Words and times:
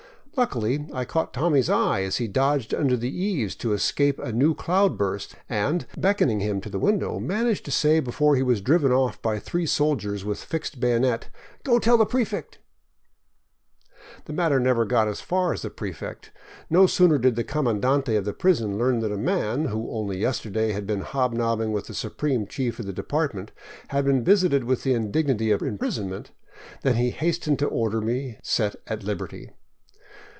Luckily, 0.37 0.87
I 0.93 1.03
caught 1.03 1.33
Tommy's 1.33 1.69
eye 1.69 2.03
as 2.03 2.15
he 2.17 2.29
dodged 2.29 2.73
under 2.73 2.95
the 2.95 3.13
eaves 3.15 3.53
to 3.57 3.73
escape 3.73 4.17
a 4.17 4.31
new 4.31 4.55
cloud 4.55 4.97
burst 4.97 5.35
and, 5.49 5.85
beckoning 5.97 6.39
him 6.39 6.61
to 6.61 6.69
the 6.69 6.79
window, 6.79 7.19
managed 7.19 7.65
to 7.65 7.71
say, 7.71 7.99
before 7.99 8.37
he 8.37 8.41
was 8.41 8.61
driven 8.61 8.93
off 8.93 9.21
by 9.21 9.37
three 9.39 9.65
soldiers 9.65 10.23
with 10.23 10.41
fixed 10.41 10.79
bayonets," 10.79 11.27
Go 11.65 11.79
tell 11.79 11.97
the 11.97 12.05
prefect..." 12.05 12.59
The 14.25 14.31
matter 14.31 14.57
never 14.57 14.85
got 14.85 15.09
as 15.09 15.19
far 15.19 15.51
as 15.51 15.63
the 15.63 15.69
prefect. 15.69 16.31
No 16.69 16.87
sooner 16.87 17.17
did 17.17 17.35
the 17.35 17.43
comandante 17.43 18.15
of 18.15 18.23
the 18.23 18.33
prison 18.33 18.77
learn 18.77 18.99
that 19.01 19.11
a 19.11 19.17
man, 19.17 19.65
who 19.65 19.91
only 19.91 20.17
yesterday 20.17 20.71
had 20.71 20.87
been 20.87 21.01
hobnobbing 21.01 21.73
with 21.73 21.87
the 21.87 21.93
supreme 21.93 22.47
chief 22.47 22.79
of 22.79 22.85
the 22.85 22.93
department, 22.93 23.51
had 23.89 24.05
been 24.05 24.23
visited 24.23 24.63
with 24.63 24.83
the 24.83 24.93
indignity 24.93 25.51
of 25.51 25.61
imprisonment, 25.61 26.31
than 26.83 26.95
he 26.95 27.11
hastened 27.11 27.59
to 27.59 27.67
order 27.67 27.99
me 27.99 28.37
set 28.41 28.77
at 28.87 29.03
liberty. 29.03 29.51